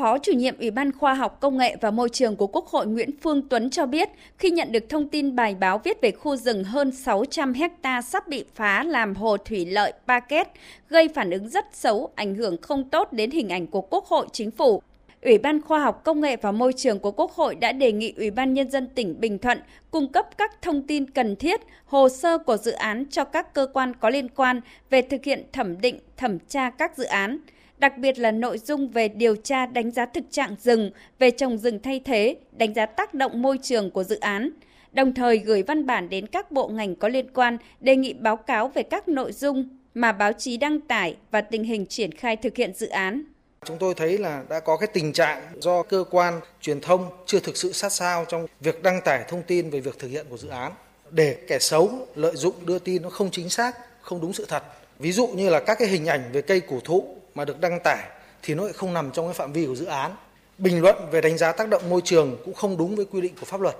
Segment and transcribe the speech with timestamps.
[0.00, 2.86] Phó chủ nhiệm Ủy ban Khoa học Công nghệ và Môi trường của Quốc hội
[2.86, 6.36] Nguyễn Phương Tuấn cho biết, khi nhận được thông tin bài báo viết về khu
[6.36, 10.48] rừng hơn 600 hecta sắp bị phá làm hồ thủy lợi Paket,
[10.88, 14.26] gây phản ứng rất xấu, ảnh hưởng không tốt đến hình ảnh của Quốc hội,
[14.32, 14.82] Chính phủ.
[15.22, 18.14] Ủy ban Khoa học Công nghệ và Môi trường của Quốc hội đã đề nghị
[18.16, 19.58] Ủy ban Nhân dân tỉnh Bình Thuận
[19.90, 23.66] cung cấp các thông tin cần thiết, hồ sơ của dự án cho các cơ
[23.72, 24.60] quan có liên quan
[24.90, 27.38] về thực hiện thẩm định, thẩm tra các dự án
[27.80, 31.58] đặc biệt là nội dung về điều tra đánh giá thực trạng rừng, về trồng
[31.58, 34.50] rừng thay thế, đánh giá tác động môi trường của dự án,
[34.92, 38.36] đồng thời gửi văn bản đến các bộ ngành có liên quan đề nghị báo
[38.36, 42.36] cáo về các nội dung mà báo chí đăng tải và tình hình triển khai
[42.36, 43.22] thực hiện dự án.
[43.64, 47.40] Chúng tôi thấy là đã có cái tình trạng do cơ quan truyền thông chưa
[47.40, 50.38] thực sự sát sao trong việc đăng tải thông tin về việc thực hiện của
[50.38, 50.72] dự án
[51.10, 54.62] để kẻ xấu lợi dụng đưa tin nó không chính xác, không đúng sự thật.
[54.98, 57.80] Ví dụ như là các cái hình ảnh về cây cổ thụ mà được đăng
[57.84, 58.04] tải
[58.42, 60.10] thì nó lại không nằm trong cái phạm vi của dự án.
[60.58, 63.32] Bình luận về đánh giá tác động môi trường cũng không đúng với quy định
[63.40, 63.76] của pháp luật.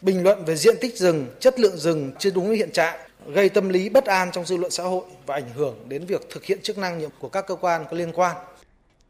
[0.00, 2.96] Bình luận về diện tích rừng, chất lượng rừng chưa đúng với hiện trạng,
[3.26, 6.30] gây tâm lý bất an trong dư luận xã hội và ảnh hưởng đến việc
[6.30, 8.36] thực hiện chức năng nhiệm của các cơ quan có liên quan.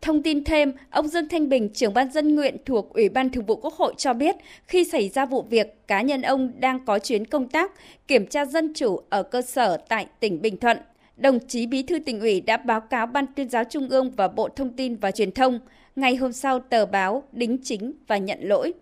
[0.01, 3.45] Thông tin thêm, ông Dương Thanh Bình, trưởng ban dân nguyện thuộc Ủy ban Thường
[3.45, 4.36] vụ Quốc hội cho biết,
[4.67, 7.73] khi xảy ra vụ việc, cá nhân ông đang có chuyến công tác
[8.08, 10.79] kiểm tra dân chủ ở cơ sở tại tỉnh Bình Thuận
[11.17, 14.29] đồng chí Bí thư tỉnh ủy đã báo cáo Ban tuyên giáo Trung ương và
[14.29, 15.61] Bộ Thông tin và Truyền thông.
[15.97, 18.73] Ngày hôm sau, tờ báo đính chính và nhận lỗi.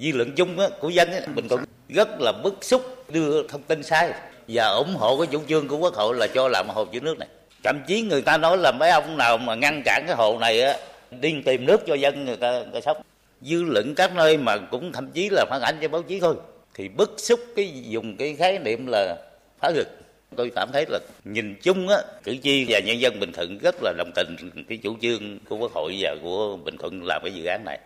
[0.00, 2.82] Dư luận chung của dân mình cũng rất là bức xúc
[3.12, 4.12] đưa thông tin sai
[4.48, 7.18] và ủng hộ cái chủ trương của Quốc hội là cho làm hồ chứa nước
[7.18, 7.28] này.
[7.64, 10.60] Thậm chí người ta nói là mấy ông nào mà ngăn cản cái hồ này
[10.60, 10.76] á,
[11.20, 12.96] đi tìm nước cho dân người ta, người ta sống.
[13.40, 16.34] Dư luận các nơi mà cũng thậm chí là phản ánh cho báo chí thôi.
[16.74, 19.16] Thì bức xúc cái dùng cái khái niệm là
[19.60, 19.88] phá rừng
[20.36, 23.74] tôi cảm thấy là nhìn chung á, cử tri và nhân dân bình thuận rất
[23.82, 24.36] là đồng tình
[24.68, 27.78] cái chủ trương của quốc hội và của bình thuận làm cái dự án này.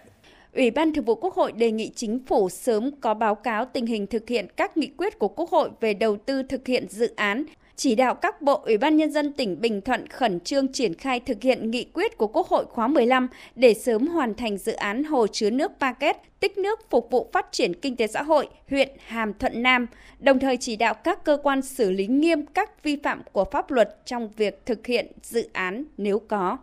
[0.53, 3.87] Ủy ban Thường vụ Quốc hội đề nghị chính phủ sớm có báo cáo tình
[3.87, 7.15] hình thực hiện các nghị quyết của Quốc hội về đầu tư thực hiện dự
[7.17, 7.45] án
[7.76, 11.20] chỉ đạo các bộ Ủy ban Nhân dân tỉnh Bình Thuận khẩn trương triển khai
[11.20, 15.04] thực hiện nghị quyết của Quốc hội khóa 15 để sớm hoàn thành dự án
[15.04, 18.48] hồ chứa nước Pa Kết tích nước phục vụ phát triển kinh tế xã hội
[18.70, 19.87] huyện Hàm Thuận Nam,
[20.19, 23.70] đồng thời chỉ đạo các cơ quan xử lý nghiêm các vi phạm của pháp
[23.70, 26.58] luật trong việc thực hiện dự án nếu có.